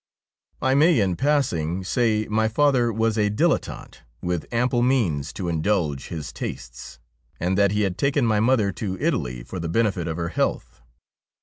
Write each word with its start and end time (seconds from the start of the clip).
I 0.63 0.73
may, 0.73 0.99
in 0.99 1.15
passing, 1.15 1.83
say 1.83 2.25
my 2.27 2.47
father 2.47 2.91
was 2.91 3.19
a 3.19 3.29
dilettante, 3.29 3.97
with 4.19 4.51
ample 4.51 4.81
means 4.81 5.31
to 5.33 5.47
indulge 5.47 6.07
his 6.07 6.33
tastes, 6.33 6.97
and 7.39 7.55
that 7.55 7.73
he 7.73 7.81
had 7.83 7.99
taken 7.99 8.25
my 8.25 8.39
mother 8.39 8.71
to 8.71 8.97
Italy 8.99 9.43
for 9.43 9.59
the 9.59 9.69
benefit 9.69 10.07
of 10.07 10.17
her 10.17 10.29
health. 10.29 10.81